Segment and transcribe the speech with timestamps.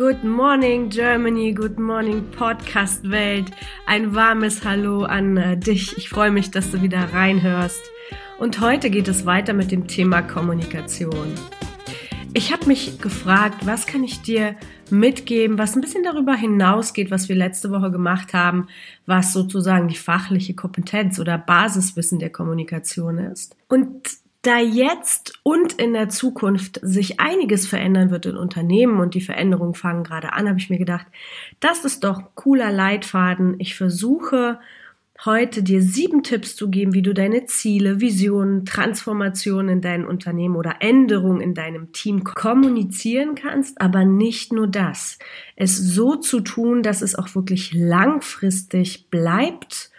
[0.00, 3.50] Good morning Germany, good morning Podcast Welt.
[3.84, 5.94] Ein warmes Hallo an äh, dich.
[5.98, 7.82] Ich freue mich, dass du wieder reinhörst.
[8.38, 11.34] Und heute geht es weiter mit dem Thema Kommunikation.
[12.32, 14.56] Ich habe mich gefragt, was kann ich dir
[14.88, 18.68] mitgeben, was ein bisschen darüber hinausgeht, was wir letzte Woche gemacht haben,
[19.04, 23.54] was sozusagen die fachliche Kompetenz oder Basiswissen der Kommunikation ist.
[23.68, 24.08] Und
[24.42, 29.74] da jetzt und in der Zukunft sich einiges verändern wird in Unternehmen und die Veränderungen
[29.74, 31.06] fangen gerade an, habe ich mir gedacht,
[31.60, 33.56] das ist doch cooler Leitfaden.
[33.58, 34.58] Ich versuche
[35.26, 40.56] heute dir sieben Tipps zu geben, wie du deine Ziele, Visionen, Transformationen in deinem Unternehmen
[40.56, 45.18] oder Änderungen in deinem Team kommunizieren kannst, aber nicht nur das.
[45.56, 49.89] Es so zu tun, dass es auch wirklich langfristig bleibt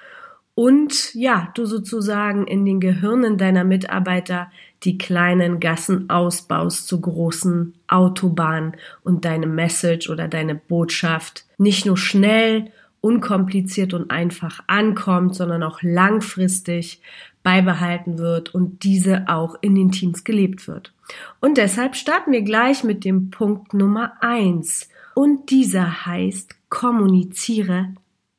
[0.53, 4.51] und ja, du sozusagen in den Gehirnen deiner Mitarbeiter
[4.83, 11.97] die kleinen Gassen ausbaust zu großen Autobahnen und deine Message oder deine Botschaft nicht nur
[11.97, 17.01] schnell, unkompliziert und einfach ankommt, sondern auch langfristig
[17.43, 20.93] beibehalten wird und diese auch in den Teams gelebt wird.
[21.39, 24.89] Und deshalb starten wir gleich mit dem Punkt Nummer eins.
[25.15, 27.87] Und dieser heißt, kommuniziere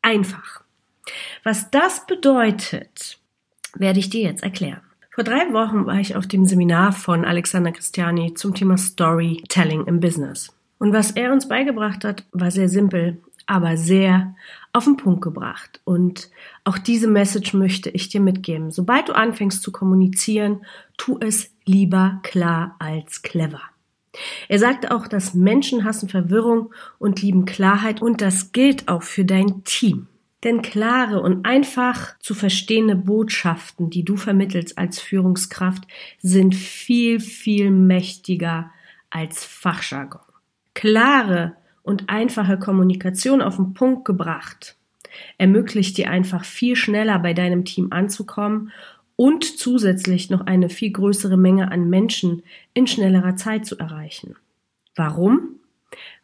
[0.00, 0.61] einfach.
[1.42, 3.18] Was das bedeutet,
[3.74, 4.80] werde ich dir jetzt erklären.
[5.10, 10.00] Vor drei Wochen war ich auf dem Seminar von Alexander Christiani zum Thema Storytelling im
[10.00, 10.54] Business.
[10.78, 14.34] Und was er uns beigebracht hat, war sehr simpel, aber sehr
[14.72, 15.80] auf den Punkt gebracht.
[15.84, 16.30] Und
[16.64, 18.70] auch diese Message möchte ich dir mitgeben.
[18.70, 20.64] Sobald du anfängst zu kommunizieren,
[20.96, 23.60] tu es lieber klar als clever.
[24.48, 29.24] Er sagt auch, dass Menschen hassen Verwirrung und lieben Klarheit und das gilt auch für
[29.24, 30.08] dein Team.
[30.44, 35.84] Denn klare und einfach zu verstehende Botschaften, die du vermittelst als Führungskraft,
[36.20, 38.70] sind viel, viel mächtiger
[39.10, 40.20] als Fachjargon.
[40.74, 44.76] Klare und einfache Kommunikation auf den Punkt gebracht
[45.38, 48.72] ermöglicht dir einfach viel schneller bei deinem Team anzukommen
[49.16, 52.42] und zusätzlich noch eine viel größere Menge an Menschen
[52.74, 54.36] in schnellerer Zeit zu erreichen.
[54.94, 55.56] Warum?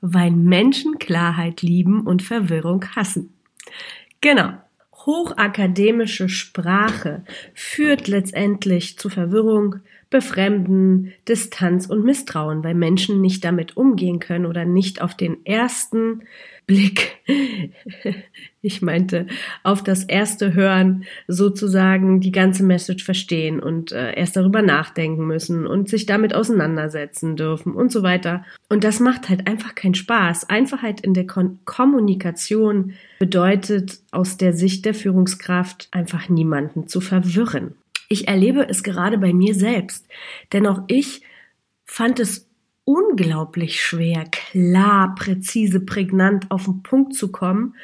[0.01, 3.35] Weil Menschen Klarheit lieben und Verwirrung hassen.
[4.21, 4.55] Genau.
[5.07, 7.25] Hochakademische Sprache
[7.55, 9.77] führt letztendlich zu Verwirrung,
[10.11, 16.23] Befremden, Distanz und Misstrauen, weil Menschen nicht damit umgehen können oder nicht auf den ersten
[16.69, 17.17] Blick,
[18.61, 19.27] ich meinte,
[19.65, 25.67] auf das erste Hören sozusagen die ganze Message verstehen und äh, erst darüber nachdenken müssen
[25.67, 28.45] und sich damit auseinandersetzen dürfen und so weiter.
[28.69, 30.51] Und das macht halt einfach keinen Spaß.
[30.51, 37.77] Einfachheit in der Kon Kommunikation bedeutet aus der Sicht der Führungskraft einfach niemanden zu verwirren.
[38.11, 40.07] Ich erlebe es gerade bei mir selbst,
[40.53, 41.23] denn auch ich
[41.87, 42.48] fand es
[42.89, 47.75] unglaublich schwer, klar, präzise, prägnant auf den Punkt zu kommen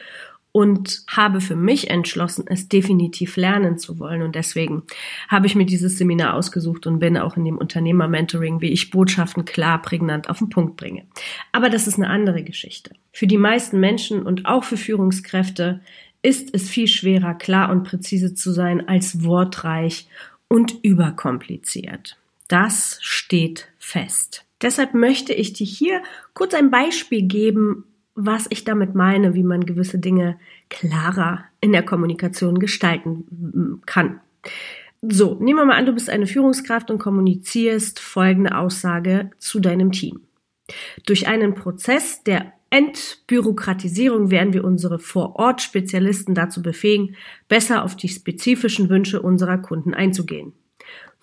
[0.50, 4.22] und habe für mich entschlossen, es definitiv lernen zu wollen.
[4.22, 4.84] Und deswegen
[5.28, 9.44] habe ich mir dieses Seminar ausgesucht und bin auch in dem Unternehmer-Mentoring, wie ich Botschaften
[9.44, 11.04] klar, prägnant auf den Punkt bringe.
[11.53, 12.93] Aber das ist eine andere Geschichte.
[13.12, 15.81] Für die meisten Menschen und auch für Führungskräfte
[16.22, 20.09] ist es viel schwerer, klar und präzise zu sein, als wortreich
[20.48, 22.16] und überkompliziert.
[22.48, 24.47] Das steht fest.
[24.64, 26.02] Deshalb möchte ich dir hier
[26.32, 30.38] kurz ein Beispiel geben, was ich damit meine, wie man gewisse Dinge
[30.70, 34.20] klarer in der Kommunikation gestalten kann.
[35.02, 39.92] So, nehmen wir mal an, du bist eine Führungskraft und kommunizierst folgende Aussage zu deinem
[39.92, 40.20] Team.
[41.04, 47.16] Durch einen Prozess der Entbürokratisierung werden wir unsere Vor-Ort-Spezialisten dazu befähigen,
[47.48, 50.54] besser auf die spezifischen Wünsche unserer Kunden einzugehen.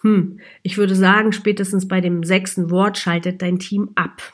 [0.01, 4.33] Hm, ich würde sagen, spätestens bei dem sechsten Wort schaltet dein Team ab.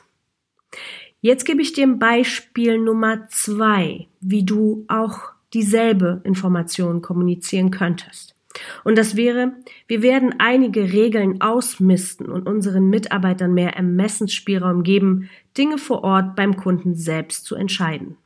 [1.22, 8.36] Jetzt gebe ich dir ein Beispiel Nummer zwei, wie du auch dieselbe Information kommunizieren könntest.
[8.84, 9.54] Und das wäre,
[9.88, 16.56] wir werden einige Regeln ausmisten und unseren Mitarbeitern mehr Ermessensspielraum geben, Dinge vor Ort beim
[16.56, 18.18] Kunden selbst zu entscheiden.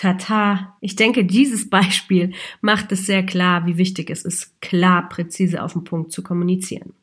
[0.00, 2.32] Tata, ich denke, dieses Beispiel
[2.62, 6.94] macht es sehr klar, wie wichtig es ist, klar, präzise auf den Punkt zu kommunizieren.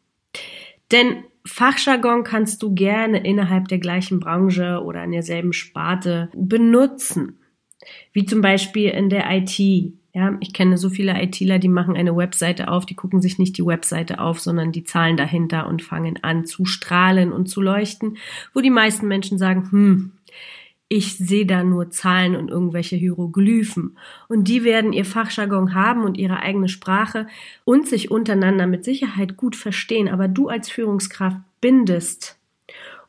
[0.92, 7.38] Denn Fachjargon kannst du gerne innerhalb der gleichen Branche oder in derselben Sparte benutzen.
[8.14, 9.60] Wie zum Beispiel in der IT.
[10.14, 13.56] Ja, ich kenne so viele ITler, die machen eine Webseite auf, die gucken sich nicht
[13.60, 18.18] die Webseite auf, sondern die Zahlen dahinter und fangen an zu strahlen und zu leuchten,
[18.56, 20.12] wo die meisten Menschen sagen, hm,
[20.90, 23.98] ich sehe da nur Zahlen und irgendwelche Hieroglyphen.
[24.30, 27.28] Und die werden ihr Fachjargon haben und ihre eigene Sprache
[27.66, 30.08] und sich untereinander mit Sicherheit gut verstehen.
[30.08, 32.40] Aber du als Führungskraft bindest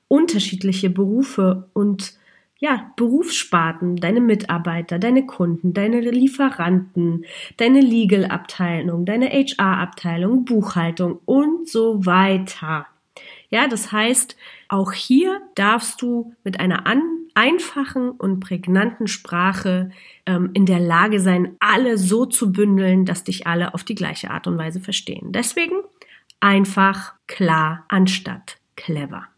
[0.08, 2.14] unterschiedliche Berufe und
[2.60, 7.24] ja, Berufssparten, deine Mitarbeiter, deine Kunden, deine Lieferanten,
[7.56, 12.86] deine Legal-Abteilung, deine HR-Abteilung, Buchhaltung und so weiter.
[13.50, 14.36] Ja, das heißt,
[14.68, 17.02] auch hier darfst du mit einer an,
[17.38, 19.90] einfachen und prägnanten Sprache
[20.26, 24.32] ähm, in der Lage sein, alle so zu bündeln, dass dich alle auf die gleiche
[24.32, 25.30] Art und Weise verstehen.
[25.30, 25.76] Deswegen
[26.40, 29.28] einfach, klar, anstatt clever.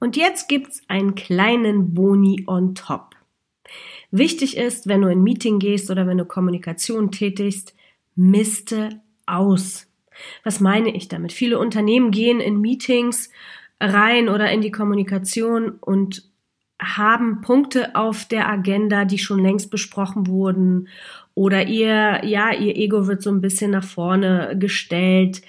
[0.00, 3.16] Und jetzt gibt's einen kleinen Boni on top.
[4.10, 7.74] Wichtig ist, wenn du in Meeting gehst oder wenn du Kommunikation tätigst,
[8.14, 9.90] miste aus.
[10.44, 11.32] Was meine ich damit?
[11.32, 13.30] Viele Unternehmen gehen in Meetings
[13.80, 16.35] rein oder in die Kommunikation und
[16.86, 20.88] haben Punkte auf der Agenda, die schon längst besprochen wurden
[21.34, 25.42] oder ihr, ja, ihr Ego wird so ein bisschen nach vorne gestellt.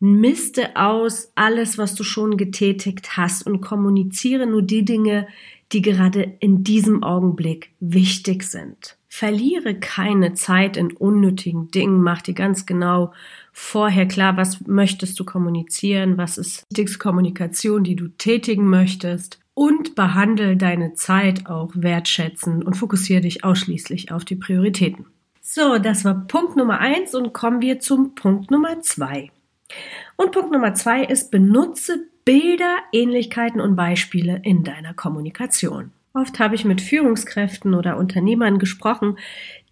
[0.00, 5.26] Miste aus alles, was du schon getätigt hast und kommuniziere nur die Dinge,
[5.72, 8.96] die gerade in diesem Augenblick wichtig sind.
[9.08, 13.12] Verliere keine Zeit in unnötigen Dingen, mach dir ganz genau
[13.52, 19.94] vorher klar, was möchtest du kommunizieren, was ist die Kommunikation, die du tätigen möchtest und
[19.94, 25.06] behandle deine Zeit auch wertschätzend und fokussiere dich ausschließlich auf die Prioritäten.
[25.40, 29.30] So, das war Punkt Nummer eins und kommen wir zum Punkt Nummer zwei.
[30.16, 35.92] Und Punkt Nummer zwei ist, benutze Bilder, Ähnlichkeiten und Beispiele in deiner Kommunikation.
[36.16, 39.18] Oft habe ich mit Führungskräften oder Unternehmern gesprochen,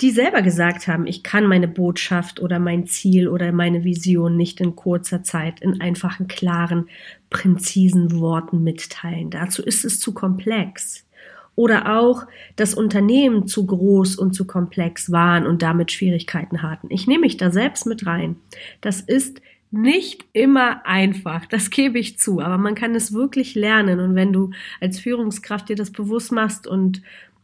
[0.01, 4.61] die selber gesagt haben, ich kann meine Botschaft oder mein Ziel oder meine Vision nicht
[4.61, 6.89] in kurzer Zeit in einfachen, klaren,
[7.31, 9.31] präzisen Worten mitteilen.
[9.31, 11.07] Dazu ist es zu komplex.
[11.55, 12.25] Oder auch
[12.57, 16.89] das Unternehmen zu groß und zu komplex waren und damit Schwierigkeiten hatten.
[16.91, 18.35] Ich nehme mich da selbst mit rein.
[18.81, 19.41] Das ist
[19.73, 24.33] nicht immer einfach, das gebe ich zu, aber man kann es wirklich lernen und wenn
[24.33, 27.03] du als Führungskraft dir das bewusst machst und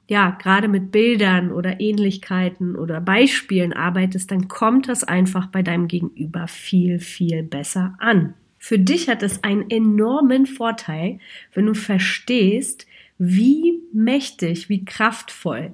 [0.08, 5.86] ja, gerade mit Bildern oder Ähnlichkeiten oder Beispielen arbeitest, dann kommt das einfach bei deinem
[5.86, 8.34] Gegenüber viel, viel besser an.
[8.58, 11.20] Für dich hat es einen enormen Vorteil,
[11.52, 12.86] wenn du verstehst,
[13.18, 15.72] wie mächtig, wie kraftvoll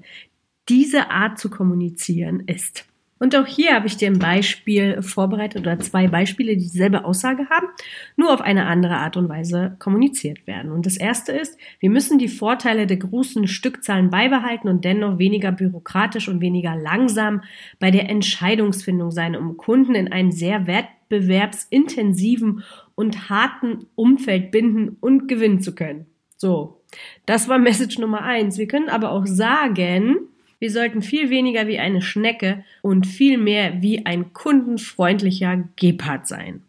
[0.69, 2.87] diese Art zu kommunizieren ist.
[3.19, 7.49] Und auch hier habe ich dir ein Beispiel vorbereitet oder zwei Beispiele, die dieselbe Aussage
[7.49, 7.69] haben,
[8.17, 10.73] nur auf eine andere Art und Weise kommuniziert werden.
[10.73, 15.53] Und das erste ist, wir müssen die Vorteile der großen Stückzahlen beibehalten und dennoch weniger
[15.53, 17.43] bürokratisch und weniger langsam
[17.79, 22.65] bei der Entscheidungsfindung sein, um Kunden in einem sehr wettbewerbsintensiven
[22.97, 26.07] und harten Umfeld binden und gewinnen zu können.
[26.37, 26.81] So.
[27.27, 28.59] Das war Message Nummer eins.
[28.59, 30.29] Wir können aber auch sagen,
[30.65, 36.63] wir sollten viel weniger wie eine Schnecke und viel mehr wie ein kundenfreundlicher Gepard sein.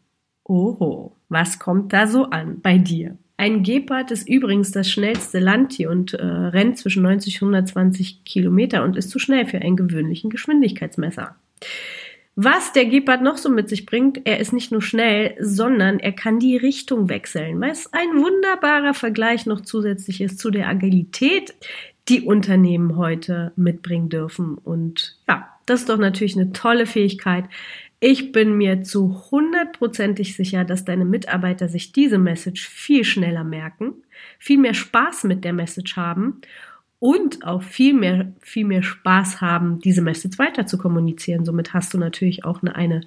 [0.43, 3.17] Oho, was kommt da so an bei dir?
[3.37, 8.83] Ein Gepard ist übrigens das schnellste Landtier und äh, rennt zwischen 90 und 120 Kilometer
[8.83, 11.37] und ist zu schnell für einen gewöhnlichen Geschwindigkeitsmesser.
[12.35, 16.11] Was der Gepard noch so mit sich bringt, er ist nicht nur schnell, sondern er
[16.11, 21.53] kann die Richtung wechseln, was ein wunderbarer Vergleich noch zusätzlich ist zu der Agilität,
[22.07, 24.57] die Unternehmen heute mitbringen dürfen.
[24.57, 27.45] Und ja, das ist doch natürlich eine tolle Fähigkeit.
[27.99, 33.93] Ich bin mir zu hundertprozentig sicher, dass deine Mitarbeiter sich diese Message viel schneller merken,
[34.37, 36.41] viel mehr Spaß mit der Message haben
[36.99, 41.45] und auch viel mehr, viel mehr Spaß haben, diese Message weiter zu kommunizieren.
[41.45, 43.01] Somit hast du natürlich auch eine, eine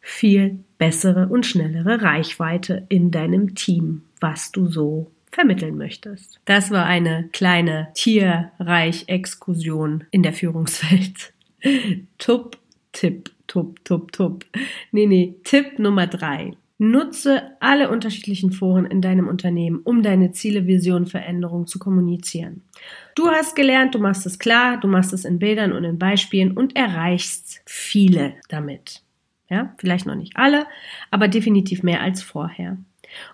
[0.00, 6.40] viel bessere und schnellere Reichweite in deinem Team, was du so vermitteln möchtest.
[6.44, 11.32] Das war eine kleine Tierreich-Exkursion in der Führungswelt.
[12.18, 12.56] Tup,
[12.96, 14.46] Tipp, tup, tup, tup.
[14.90, 16.52] Nee, nee, Tipp Nummer drei.
[16.78, 22.62] Nutze alle unterschiedlichen Foren in deinem Unternehmen, um deine Ziele, Vision, Veränderung zu kommunizieren.
[23.14, 26.52] Du hast gelernt, du machst es klar, du machst es in Bildern und in Beispielen
[26.52, 29.02] und erreichst viele damit.
[29.48, 30.66] Ja, vielleicht noch nicht alle,
[31.10, 32.78] aber definitiv mehr als vorher.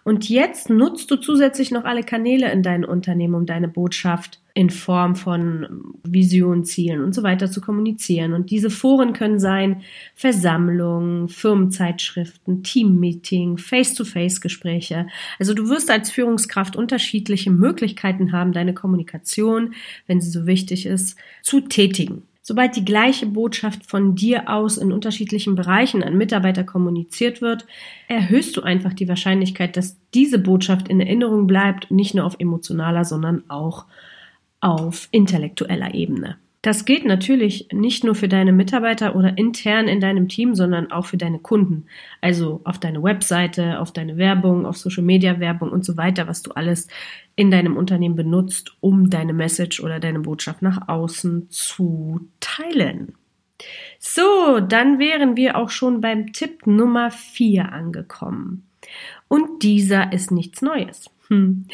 [0.04, 4.68] Und jetzt nutzt du zusätzlich noch alle Kanäle in deinem Unternehmen, um deine Botschaft in
[4.68, 8.34] Form von Visionen, Zielen und so weiter zu kommunizieren.
[8.34, 9.82] Und diese Foren können sein
[10.14, 15.06] Versammlungen, Firmenzeitschriften, Teammeeting, Face-to-Face-Gespräche.
[15.38, 19.74] Also du wirst als Führungskraft unterschiedliche Möglichkeiten haben, deine Kommunikation,
[20.06, 22.22] wenn sie so wichtig ist, zu tätigen.
[22.44, 27.66] Sobald die gleiche Botschaft von dir aus in unterschiedlichen Bereichen an Mitarbeiter kommuniziert wird,
[28.08, 33.04] erhöhst du einfach die Wahrscheinlichkeit, dass diese Botschaft in Erinnerung bleibt, nicht nur auf emotionaler,
[33.04, 33.86] sondern auch
[34.60, 36.36] auf intellektueller Ebene.
[36.62, 41.06] Das gilt natürlich nicht nur für deine Mitarbeiter oder intern in deinem Team, sondern auch
[41.06, 41.86] für deine Kunden.
[42.20, 46.42] Also auf deine Webseite, auf deine Werbung, auf Social Media Werbung und so weiter, was
[46.42, 46.86] du alles
[47.34, 53.14] in deinem Unternehmen benutzt, um deine Message oder deine Botschaft nach außen zu teilen.
[53.98, 58.68] So, dann wären wir auch schon beim Tipp Nummer vier angekommen.
[59.26, 61.10] Und dieser ist nichts Neues.
[61.26, 61.66] Hm.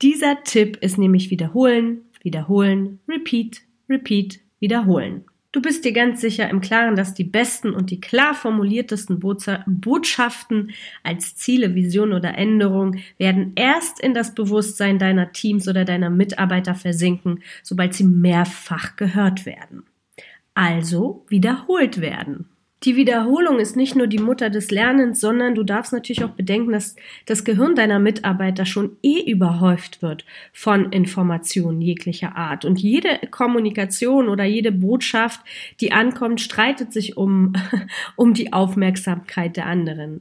[0.00, 3.62] Dieser Tipp ist nämlich wiederholen, wiederholen, repeat,
[3.94, 5.24] repeat, wiederholen.
[5.54, 10.72] Du bist dir ganz sicher im Klaren, dass die besten und die klar formuliertesten Botschaften
[11.04, 16.74] als Ziele, Vision oder Änderung werden erst in das Bewusstsein deiner Teams oder deiner Mitarbeiter
[16.74, 19.84] versinken, sobald sie mehrfach gehört werden.
[20.54, 22.46] Also wiederholt werden.
[22.84, 26.72] Die Wiederholung ist nicht nur die Mutter des Lernens, sondern du darfst natürlich auch bedenken,
[26.72, 32.66] dass das Gehirn deiner Mitarbeiter schon eh überhäuft wird von Informationen jeglicher Art.
[32.66, 35.40] Und jede Kommunikation oder jede Botschaft,
[35.80, 37.54] die ankommt, streitet sich um,
[38.16, 40.20] um die Aufmerksamkeit der anderen.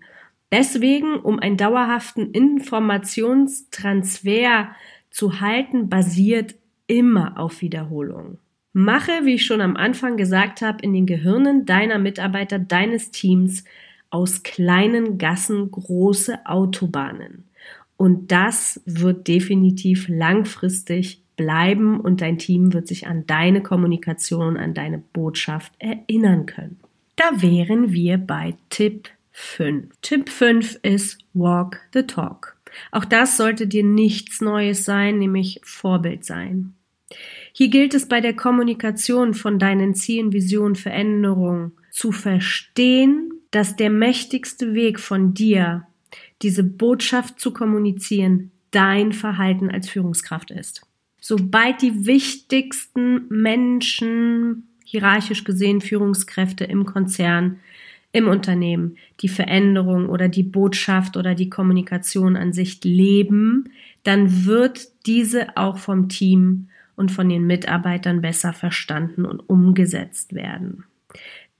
[0.54, 4.74] Deswegen, um einen dauerhaften Informationstransfer
[5.10, 6.56] zu halten, basiert
[6.88, 8.38] immer auf Wiederholung.
[8.74, 13.64] Mache, wie ich schon am Anfang gesagt habe, in den Gehirnen deiner Mitarbeiter, deines Teams
[14.10, 17.46] aus kleinen Gassen große Autobahnen.
[17.98, 24.74] Und das wird definitiv langfristig bleiben und dein Team wird sich an deine Kommunikation, an
[24.74, 26.80] deine Botschaft erinnern können.
[27.16, 29.90] Da wären wir bei Tipp 5.
[30.02, 32.58] Tipp 5 ist Walk the Talk.
[32.92, 36.74] Auch das sollte dir nichts Neues sein, nämlich Vorbild sein.
[37.52, 43.92] Hier gilt es bei der Kommunikation von deinen Zielen, Visionen, Veränderungen zu verstehen, dass der
[43.92, 45.86] mächtigste Weg von dir,
[46.42, 50.88] diese Botschaft zu kommunizieren, dein Verhalten als Führungskraft ist.
[51.22, 57.60] Sobald die wichtigsten Menschen, hierarchisch gesehen Führungskräfte im Konzern,
[58.12, 63.70] im Unternehmen, die Veränderung oder die Botschaft oder die Kommunikation an sich leben,
[64.04, 70.86] dann wird diese auch vom Team und von den Mitarbeitern besser verstanden und umgesetzt werden.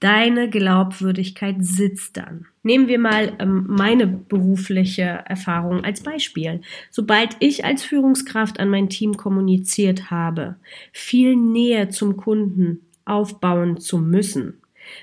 [0.00, 2.46] Deine Glaubwürdigkeit sitzt dann.
[2.62, 6.60] Nehmen wir mal ähm, meine berufliche Erfahrung als Beispiel.
[6.90, 10.56] Sobald ich als Führungskraft an mein Team kommuniziert habe,
[10.92, 14.58] viel Nähe zum Kunden aufbauen zu müssen,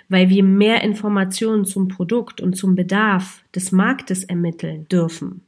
[0.09, 5.41] weil wir mehr Informationen zum Produkt und zum Bedarf des Marktes ermitteln dürfen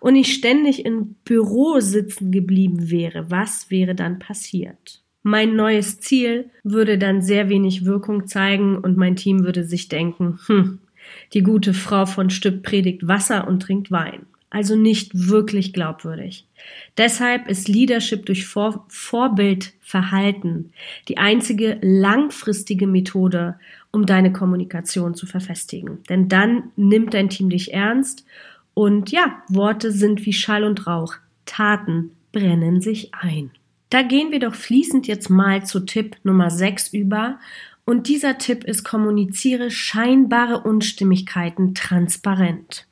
[0.00, 5.02] und ich ständig im Büro sitzen geblieben wäre, was wäre dann passiert?
[5.22, 10.40] Mein neues Ziel würde dann sehr wenig Wirkung zeigen und mein Team würde sich denken,
[10.46, 10.80] hm,
[11.32, 16.46] die gute Frau von Stück predigt Wasser und trinkt Wein also nicht wirklich glaubwürdig.
[16.98, 20.72] Deshalb ist Leadership durch Vor Vorbildverhalten
[21.08, 23.58] die einzige langfristige Methode,
[23.92, 26.02] um deine Kommunikation zu verfestigen.
[26.10, 28.26] Denn dann nimmt dein Team dich ernst
[28.74, 31.14] und ja, Worte sind wie Schall und Rauch,
[31.46, 33.50] Taten brennen sich ein.
[33.88, 37.38] Da gehen wir doch fließend jetzt mal zu Tipp Nummer 6 über.
[37.84, 42.86] Und dieser Tipp ist, kommuniziere scheinbare Unstimmigkeiten transparent.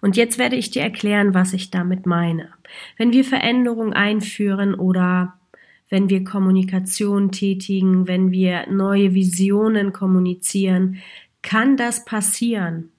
[0.00, 2.48] Und jetzt werde ich dir erklären, was ich damit meine.
[2.96, 5.34] Wenn wir Veränderungen einführen oder
[5.88, 10.98] wenn wir Kommunikation tätigen, wenn wir neue Visionen kommunizieren,
[11.42, 12.90] kann das passieren,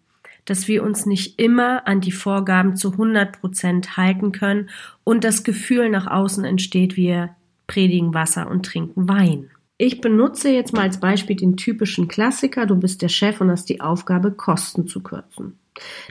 [0.45, 4.69] dass wir uns nicht immer an die Vorgaben zu 100 Prozent halten können
[5.03, 7.35] und das Gefühl nach außen entsteht, wir
[7.67, 9.49] predigen Wasser und trinken Wein.
[9.77, 13.69] Ich benutze jetzt mal als Beispiel den typischen Klassiker, du bist der Chef und hast
[13.69, 15.57] die Aufgabe, Kosten zu kürzen.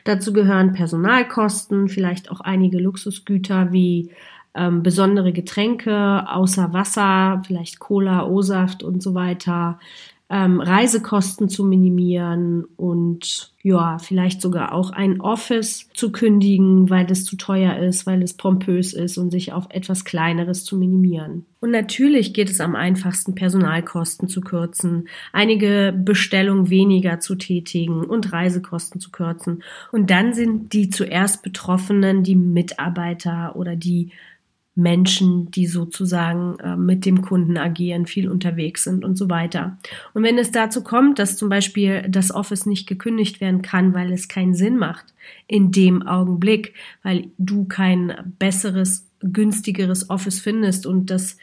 [0.05, 4.11] Dazu gehören Personalkosten, vielleicht auch einige Luxusgüter wie
[4.55, 9.79] ähm, besondere Getränke außer Wasser, vielleicht Cola, O-Saft und so weiter,
[10.31, 17.25] ähm, Reisekosten zu minimieren und ja, vielleicht sogar auch ein Office zu kündigen, weil es
[17.25, 21.45] zu teuer ist, weil es pompös ist und sich auf etwas Kleineres zu minimieren.
[21.59, 28.33] Und natürlich geht es am einfachsten, Personalkosten zu kürzen, einige Bestellungen weniger zu tätigen und
[28.33, 29.63] Reisekosten zu kürzen.
[29.91, 34.13] Und dann sind die zuerst Betroffenen, die Mitarbeiter oder die
[34.81, 39.79] Menschen, die sozusagen äh, mit dem Kunden agieren, viel unterwegs sind und so weiter.
[40.15, 44.13] Und wenn es dazu kommt, dass zum Beispiel das Office nicht gekündigt werden kann, weil
[44.13, 45.07] es keinen Sinn macht
[45.47, 51.37] in dem Augenblick, weil du kein besseres, günstigeres Office findest und das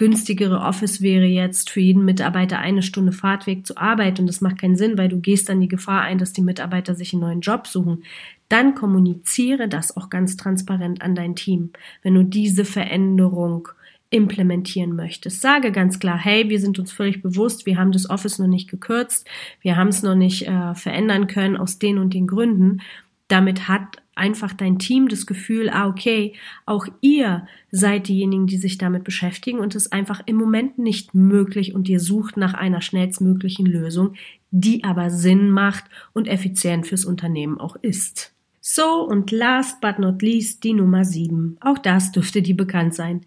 [0.00, 4.58] günstigere Office wäre jetzt für jeden Mitarbeiter eine Stunde Fahrtweg zur Arbeit und das macht
[4.58, 7.40] keinen Sinn, weil du gehst dann die Gefahr ein, dass die Mitarbeiter sich einen neuen
[7.42, 8.02] Job suchen.
[8.50, 11.70] Dann kommuniziere das auch ganz transparent an dein Team.
[12.02, 13.68] Wenn du diese Veränderung
[14.10, 15.40] implementieren möchtest.
[15.40, 18.68] Sage ganz klar, hey, wir sind uns völlig bewusst, wir haben das Office noch nicht
[18.68, 19.26] gekürzt,
[19.60, 22.82] wir haben es noch nicht äh, verändern können aus den und den Gründen.
[23.28, 26.34] Damit hat einfach dein Team das Gefühl, ah, okay,
[26.66, 31.14] auch ihr seid diejenigen, die sich damit beschäftigen und es ist einfach im Moment nicht
[31.14, 34.14] möglich und ihr sucht nach einer schnellstmöglichen Lösung,
[34.50, 38.34] die aber Sinn macht und effizient fürs Unternehmen auch ist.
[38.60, 41.56] So, und last but not least die Nummer sieben.
[41.60, 43.22] Auch das dürfte dir bekannt sein.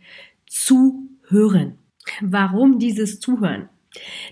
[0.48, 1.78] Zuhören.
[2.22, 3.70] Warum dieses Zuhören?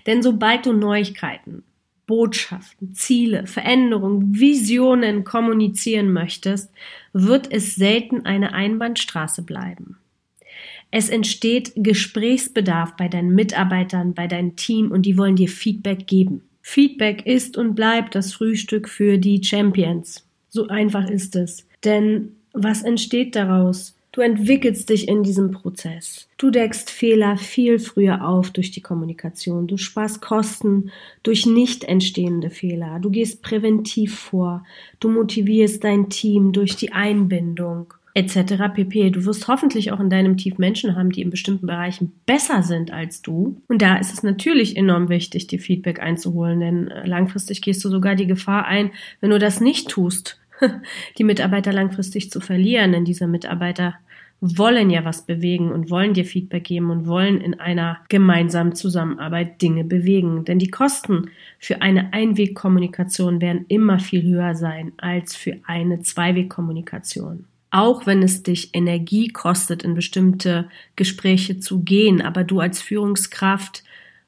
[0.06, 1.64] Denn sobald du Neuigkeiten,
[2.06, 6.70] Botschaften, Ziele, Veränderungen, Visionen kommunizieren möchtest,
[7.12, 9.98] wird es selten eine Einbahnstraße bleiben.
[10.90, 16.42] Es entsteht Gesprächsbedarf bei deinen Mitarbeitern, bei deinem Team und die wollen dir Feedback geben.
[16.60, 20.24] Feedback ist und bleibt das Frühstück für die Champions.
[20.54, 21.66] So einfach ist es.
[21.82, 23.96] Denn was entsteht daraus?
[24.12, 26.28] Du entwickelst dich in diesem Prozess.
[26.36, 29.66] Du deckst Fehler viel früher auf durch die Kommunikation.
[29.66, 30.90] Du sparst Kosten
[31.22, 32.98] durch nicht entstehende Fehler.
[33.00, 34.66] Du gehst präventiv vor.
[35.00, 38.74] Du motivierst dein Team durch die Einbindung etc.
[38.74, 39.08] pp.
[39.08, 42.90] Du wirst hoffentlich auch in deinem Team Menschen haben, die in bestimmten Bereichen besser sind
[42.90, 43.56] als du.
[43.68, 48.14] Und da ist es natürlich enorm wichtig, dir Feedback einzuholen, denn langfristig gehst du sogar
[48.14, 48.90] die Gefahr ein,
[49.22, 50.38] wenn du das nicht tust,
[51.18, 53.94] die Mitarbeiter langfristig zu verlieren, denn diese Mitarbeiter
[54.44, 59.62] wollen ja was bewegen und wollen dir Feedback geben und wollen in einer gemeinsamen Zusammenarbeit
[59.62, 60.44] Dinge bewegen.
[60.44, 67.44] Denn die Kosten für eine Einwegkommunikation werden immer viel höher sein als für eine Zweiwegkommunikation.
[67.70, 73.84] Auch wenn es dich Energie kostet, in bestimmte Gespräche zu gehen, aber du als Führungskraft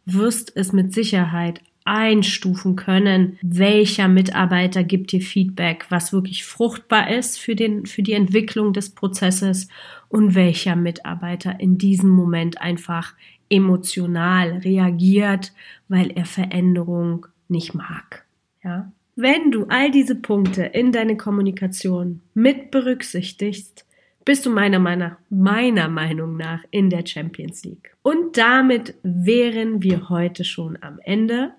[0.07, 7.39] wirst es mit Sicherheit einstufen können, welcher Mitarbeiter gibt dir Feedback, was wirklich fruchtbar ist
[7.39, 9.69] für den, für die Entwicklung des Prozesses
[10.09, 13.15] und welcher Mitarbeiter in diesem Moment einfach
[13.51, 15.53] emotional reagiert,
[15.89, 18.25] weil er Veränderung nicht mag.
[18.63, 18.91] Ja?
[19.17, 23.87] Wenn du all diese Punkte in deine Kommunikation mit berücksichtigst,
[24.25, 27.95] bist du meiner, meiner, meiner Meinung nach in der Champions League.
[28.03, 31.53] Und damit wären wir heute schon am Ende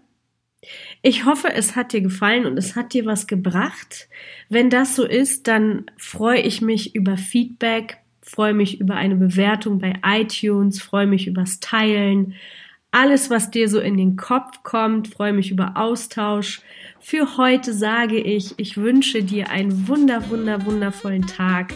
[1.01, 4.07] ich hoffe, es hat dir gefallen und es hat dir was gebracht.
[4.49, 9.79] Wenn das so ist, dann freue ich mich über Feedback, freue mich über eine Bewertung
[9.79, 12.33] bei iTunes, freue mich übers Teilen.
[12.91, 16.61] Alles, was dir so in den Kopf kommt, freue mich über Austausch.
[16.99, 21.73] Für heute sage ich, ich wünsche dir einen wunder, wunder, wundervollen Tag.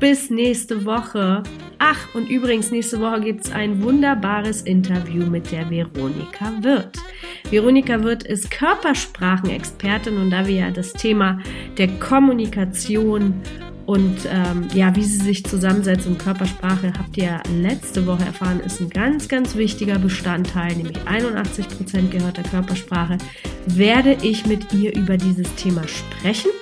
[0.00, 1.42] Bis nächste Woche.
[1.78, 6.98] Ach, und übrigens, nächste Woche gibt es ein wunderbares Interview mit der Veronika Wirth.
[7.50, 11.38] Veronika Wirth ist Körpersprachenexpertin und da wir ja das Thema
[11.76, 13.34] der Kommunikation
[13.84, 18.80] und ähm, ja, wie sie sich zusammensetzt und Körpersprache, habt ihr letzte Woche erfahren, ist
[18.80, 23.18] ein ganz, ganz wichtiger Bestandteil, nämlich 81 Prozent gehörter Körpersprache,
[23.66, 26.52] werde ich mit ihr über dieses Thema sprechen.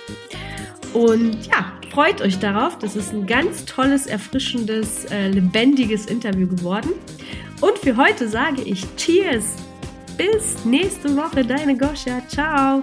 [0.94, 2.78] Und ja, freut euch darauf.
[2.78, 6.90] Das ist ein ganz tolles, erfrischendes, äh, lebendiges Interview geworden.
[7.61, 9.56] Und für heute sage ich Cheers!
[10.16, 12.22] Bis nächste Woche, deine Goscha.
[12.28, 12.80] Ciao!